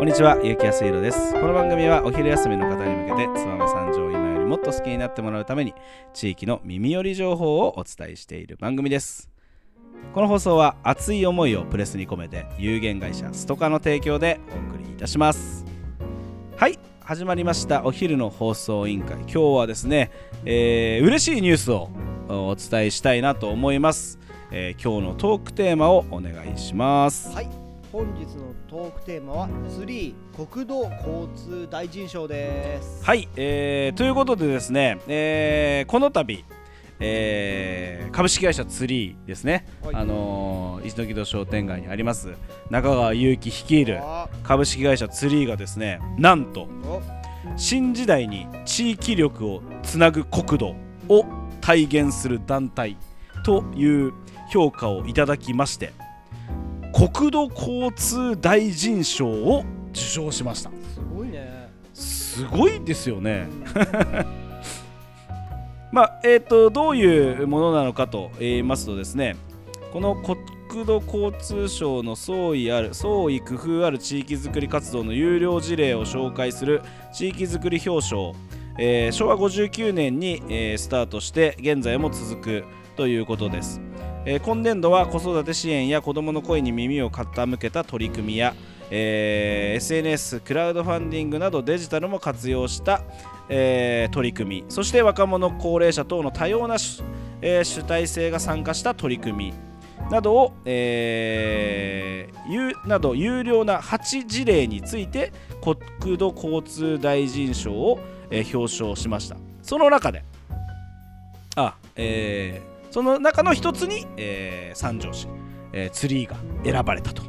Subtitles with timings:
[0.00, 1.34] こんにちは、ゆうきやすいろです。
[1.34, 5.74] この番組はお昼休みの方に向けて、燕三条を今よりもっと好きになってもらうために、
[6.14, 9.28] 地域の耳寄り情報をお伝えしている番組です。
[10.14, 15.66] この放送は熱い思いをプレスに込めて、有限会社ストカの提供でお送りいたします。
[16.56, 19.18] はい、始まりましたお昼の放送委員会。
[19.18, 20.10] 今日はですね、
[20.46, 21.90] えー嬉しいニュースを
[22.30, 24.18] お伝えしたいなと思います。
[24.50, 27.34] えー今日のトークテーマをお願いします。
[27.34, 27.59] はい
[27.92, 33.04] 本日のトークテーマはツリー国土交通大臣賞です。
[33.04, 36.44] はい、えーということでですね、えーこの度、
[37.00, 39.94] えー株式会社ツリーですね、はい。
[39.96, 42.34] あのー一ノ木戸商店街にあります
[42.70, 44.28] 中川祐希率いるあ。
[44.44, 47.02] 株式会社ツリーがですねなんとお。
[47.56, 50.76] 新時代に地域力をつなぐ国土
[51.08, 51.24] を
[51.60, 52.96] 体現する団体
[53.44, 54.12] という
[54.52, 55.92] 評価をいただきまして
[57.00, 60.70] 国土交通大臣賞を受賞しました。
[60.70, 61.70] すごいね。
[61.94, 63.46] すごいですよね。
[65.90, 69.34] まあえー、とどういうものなのかと言いますとですね
[69.92, 76.82] この国土交通省の創意ある創意工夫ある地域づくり活動の有料事例を紹介する
[77.12, 78.32] 地域づくり表彰、
[78.78, 83.80] えー昭和59年に、えースタートして現在も続くということです、
[84.24, 88.54] えー今年度は子育て支援や子どもの声に耳を傾けた取り組みや、
[88.90, 93.02] えー SNS クラウドファンディングなどデジタルも活用した、
[93.48, 94.64] えー取り組み。
[94.68, 97.02] そして若者高齢者等の多様な主,、
[97.40, 99.54] え主体性が参加した取り組み。
[100.10, 105.32] などを、えー有など有料な8事例について
[105.62, 109.36] 国土交通大臣賞を、え表彰しました。
[109.62, 110.24] その中で
[111.56, 115.26] あ、えーその中の一つに、えー三条市、
[115.72, 117.22] えーツリーが選ばれたと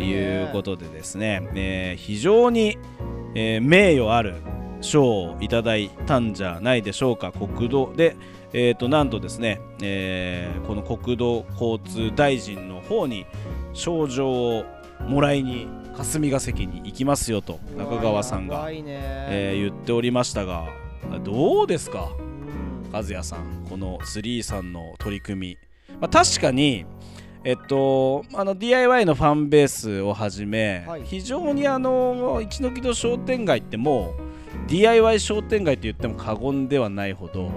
[0.00, 2.78] いうことでですね、えー非常に、
[3.34, 4.34] えー名誉ある
[4.80, 7.32] 賞をいただいたんじゃないでしょうか。
[7.32, 8.16] 国土で、
[8.52, 13.26] えー、となんとですね、えーこの国土交通大臣の方に
[13.72, 14.64] 賞状を
[15.06, 20.66] もらいに霞が関に行きますよと中川さんが、えー言っておりましたが
[21.24, 22.10] どうですか？
[22.18, 22.29] うん
[22.92, 25.56] 和也さんこのスリーさんの取り組
[25.90, 26.86] み、まあ、確かに
[27.42, 31.04] えっと、あの DIY のファンベースをはじめ、はい。
[31.04, 34.14] 非常にあの一ノ木戸商店街っても
[34.66, 37.52] う DIY 商店街と言っても過言ではないほどはい。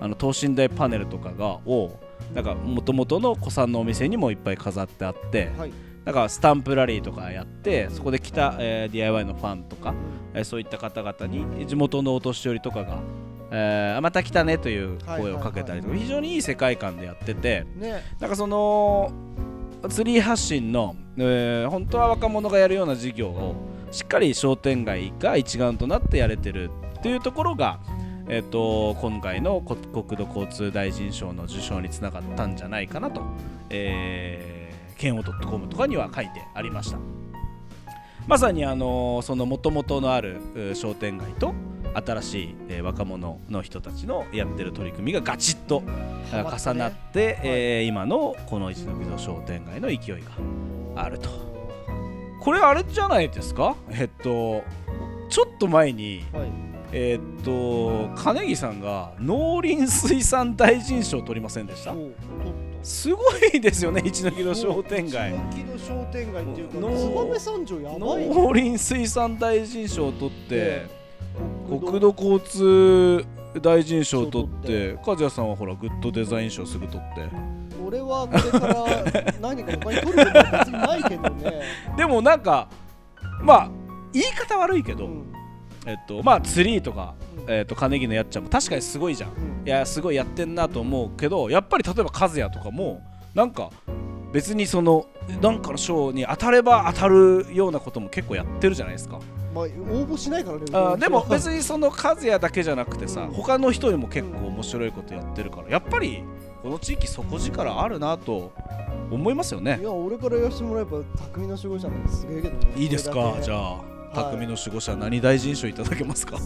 [0.00, 1.90] あの等身大パネルとかがを
[2.34, 5.72] なんか元々の古参のお店にもいっぱい飾ってあってはい。
[6.06, 9.92] なんかスタンプラリーとかやってそこで来た、えー DIY のファンとか、
[10.32, 13.02] えーそういった方々に地元のお年寄りとかが、
[13.50, 18.02] えーあまた来たねという声をかけたりとか、非常にいい世界観でやっててね。
[18.20, 19.10] なんかその
[19.88, 23.54] ツリー発信の、えー本当は若者がやるような事業を
[23.90, 27.80] しっかり商店街が一丸となってやれてるっていうところが、
[28.28, 33.22] えー、と今回のこ国土交通大臣賞の受賞につながったんじゃないかなと、
[33.70, 36.98] えー、ケンオ .com とかには書いてありました。
[38.26, 40.40] まさにあのーその元々のある
[40.74, 41.54] 商店街と
[41.94, 45.82] 新しい、えー若者の人たちのやってる取り組みがガチッと
[46.32, 49.98] 重なって、えー今のこの一ノ木戸商店街の勢い
[50.94, 51.28] があると。
[52.40, 53.76] これあれじゃないですか？
[53.90, 54.62] えっと
[55.28, 56.48] ちょっと前にはい。
[56.90, 61.94] えっと金木さんが農林水産大臣賞を取りませんでした？
[62.82, 63.20] すご
[63.52, 65.34] いですよね一ノ木戸商店街。
[65.34, 68.34] 一ノ木戸商店街っていうかの燕三条やばいね。
[68.34, 70.97] 農林水産大臣賞を取ってね
[71.68, 73.26] 国土交通
[73.62, 77.28] 大臣賞を取って和也さんはほらグッドデザイン賞すぐ取って。
[77.84, 78.84] 俺はこれから
[79.40, 81.62] 何か他に取ることは別にないけどね。
[81.96, 82.68] でもなんか
[83.42, 83.70] まあ
[84.12, 85.32] 言い方悪いけど、うん。
[85.86, 87.14] えっとまあツリーとか、
[87.46, 87.52] うん。
[87.52, 89.30] えっと金木のやっちゃんも確かにすごいじゃん。
[89.30, 89.32] う
[89.64, 89.66] ん。
[89.66, 93.02] いやすごいやってんなと思うけどやっぱり例えば和也とかも
[93.34, 93.70] なんか
[94.32, 95.06] 別にその
[95.40, 99.20] なんかの賞に当たれば当たるようなことも結構やってるじゃないですか
[99.58, 106.22] まあ応募しないからねあーでも別ににその和也だけじゃなくてさ、うん他の人にも結構面白いことやってるからやっぱり
[106.62, 108.52] この地域底力あるなと
[109.10, 109.78] 思いますよね。
[109.80, 110.98] いや俺から言わせてもらえば
[111.32, 112.72] 匠の守護者なんてすげえけどね。
[112.76, 113.36] いいですか？
[113.40, 113.80] じあゃ
[114.12, 116.38] あ匠の守護者何大臣賞いただけますか？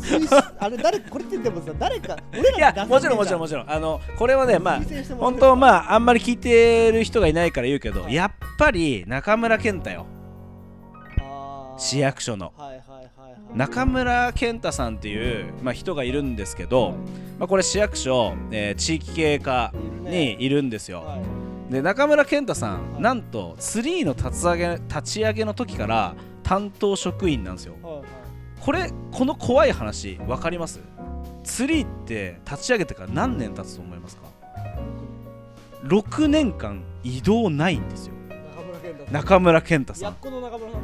[0.59, 3.71] あれ誰これってでもさ誰か俺いやらがもちろんもちろんもちろん。
[3.71, 4.81] あのこれはねまあ
[5.19, 10.07] 本って当まああんまり聞いてる人がいないから言うけどやっぱり中村健太よ
[11.83, 12.53] 市役所の。
[13.57, 16.95] 中村健太さんっていう、まあ、人がいるんですけど、
[17.41, 20.11] まあ、これ市役所、えー地域経営課いるね。
[20.37, 21.17] にいるんですよ、は
[21.69, 21.73] い。
[21.73, 26.15] で中村健太さんなんとツリーの立ち上げ立ち上げの時から
[26.45, 27.75] 担当職員なんですよ。
[28.61, 30.81] これこの怖い話分かります？
[31.43, 34.23] ツリーって立ち上げてから何年経つと思いますか
[35.85, 38.15] ？6年間移動ないんですよ
[39.13, 40.17] 中村健太さん。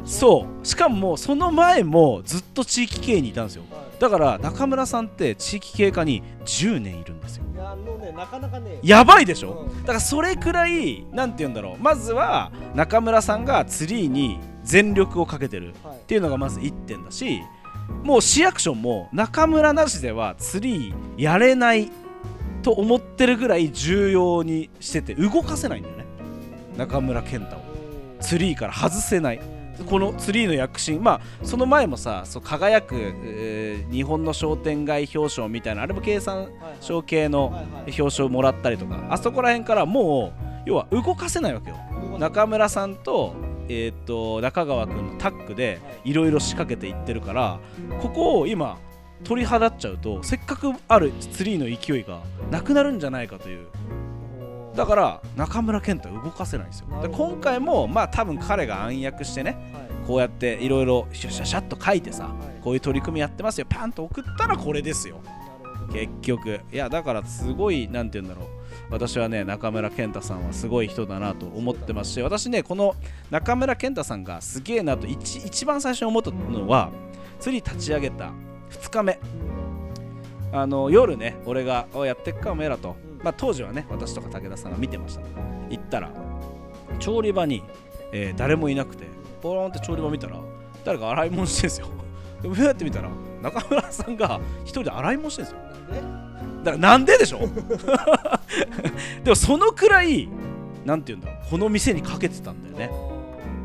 [0.05, 0.65] そう。
[0.65, 3.63] しかもその前もずっと地域系にいたんですよ。
[3.71, 3.99] はい。
[3.99, 7.43] だから中村さんって地域経過に10年いるんですよ。
[7.53, 9.67] いやねなかなかねやばいでしょ？
[9.69, 9.81] うん。
[9.81, 11.83] だからそれくらいなんて言うんだろう。
[11.83, 17.41] まずは中村さんがツリーに全力をかけてるはいっていうのがまず1点だし
[18.03, 21.89] もう市役所も中村なしではツリーやれない
[22.61, 26.05] と思ってるぐらい重要にしてて動かせないんだよね。
[26.77, 27.59] 中村健太を
[28.19, 29.41] ツリーから外せない。
[29.85, 31.01] このツリーの躍進。
[31.01, 36.49] まあその前もさそう輝く、えー日本の商店街表彰みたいなあれも経産
[36.79, 40.33] 省系の表彰もらったりとかあそこら辺からも
[40.65, 41.77] う要は動かせないわけよ。
[42.19, 43.33] 中村さんと,、
[43.67, 46.13] えー、と中川君のタッグでい。
[46.13, 47.59] ろいろ仕掛けていってるから
[48.01, 48.77] ここを今
[49.23, 52.21] 取り払っちゃうとせっかくあるツリーの勢いが
[52.51, 53.67] なくなるんじゃないかという
[54.79, 57.01] だから中村健太は動かせないんですよ。
[57.01, 60.07] で今回もまあ多分彼が暗躍してねはい。
[60.07, 62.63] こうやっていろいろシャシャシャっと書いてさはい。
[62.63, 63.67] こういう取り組みやってますよ。
[63.69, 65.19] パンと送ったらこれですよ。
[65.91, 66.61] 結局。
[66.71, 68.49] いやだからすごいなんて言うんだろう。
[68.89, 72.95] 私はね中村健太さんはすごい人だなと思ってますし私ねこの
[73.31, 76.89] 中村健太さんがすげえなと一一番最初に思ったのは
[77.41, 78.31] 釣り立ち上げた
[78.69, 79.19] 2日目。
[80.53, 85.21] あの夜ね俺が「おいやってっかおめえらと」うんまあ当時はね私とか武田さんが見てました
[85.69, 86.11] 行ったら
[86.99, 87.63] 調理場に、
[88.11, 89.05] えー誰もいなくて
[89.41, 90.37] ポロンって調理場見たら
[90.85, 91.87] 誰か洗い物してんすよ。
[92.41, 93.09] でふやって見たら
[93.41, 95.57] 中村さんが一人で洗い物してんすよ。
[96.63, 97.39] だからなんででしょ
[99.23, 100.27] でもそのくらい
[100.85, 102.91] なんて言うんだろうこの店にかけてたんだよね。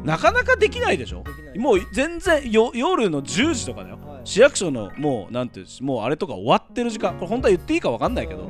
[0.05, 1.25] なかなかできないでしょ？
[1.57, 4.21] もう全然よ夜の10時とかだよ、はい。
[4.25, 7.15] 市役所のもうなんていうもうあれとか終わってる時間。
[7.15, 8.49] これ本当は言っていいか分かんないけど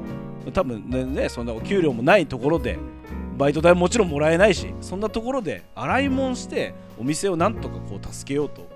[0.53, 2.79] 多分ねねそんなお給料もないところで
[3.37, 8.69] バイト代ももちろんもらえないしそんなところで洗い物してお店をなんとかこう助けようと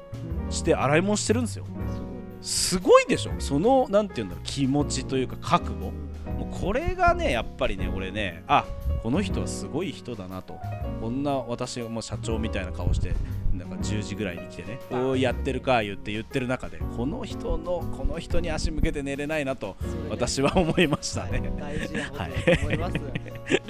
[0.50, 1.64] して洗い物してるんですよ。
[2.40, 3.32] すごいでしょ。
[3.38, 5.92] そのなんて言うんだろう気持ちというか覚悟。
[6.38, 8.64] もうこれがねやっぱりね俺ねあ
[9.02, 10.56] この人はすごい人だなと。
[11.00, 13.14] こんな私も社長みたいな顔して
[13.58, 19.76] なんか10時ぐらいに来てねこうやってるか言って言ってる中でこの人のこの人に足向けて寝れないなと
[20.08, 22.96] 私は思いましたね、はい、大事なことだと思います、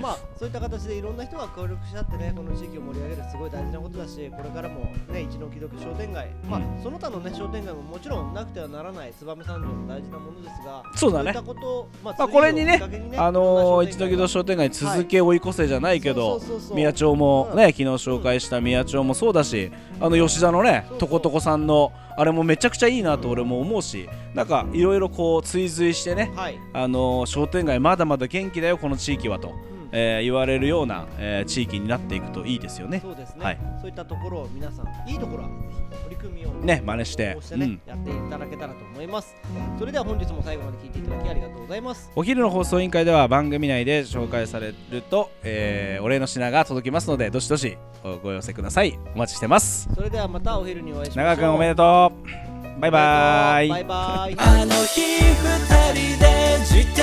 [0.01, 6.83] まあそういった形でいろんな人が協力し合ってねこの地域を盛り上げるすごい大事なことだしこれからもね一の木戸商店街まあ、うん。
[6.83, 11.31] その他のね商店街ももちろんなくてはならない燕三条の大事なものですがそうだね。
[11.31, 16.77] いったことまあ、まあこれにね次をきっかけにあのー、一の木戸商店街続け追い越せじゃないけど、そうそうそうそう。
[16.77, 33.01] 宮町もね、昨日紹介した宮町もそうだしあの吉田のねとことこさんのあれもめちゃくちゃいいなと俺も思うしなんかいろいろこう追随してねはい、あのー商店街まだまだ元気だよこの地域はと、うんえー言われるような、えー地域になっていくといいですよね。
[33.01, 33.59] そうですね、はい。
[33.81, 37.35] そういったところを皆さんいいところはぜひ取り組みをね真似して。
[37.35, 37.81] ね、うん。
[37.87, 39.35] やっていただけたらと思います。
[39.79, 42.11] それでは本日も最後まで聞いていただきありがとうございます。
[42.15, 48.99] お昼の放送委員会では番組内で紹介されると、えーお礼の品が届きますのでどしどしおご寄せください。
[49.15, 49.89] お待ちしてます。
[49.95, 51.37] それではまたお昼にお会いしましょう。
[51.37, 52.81] 長おめでとう。
[52.81, 53.69] バイバーイ。
[53.69, 54.37] バイバイ。
[54.39, 57.03] あの日二人で自転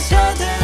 [0.00, 0.57] 車で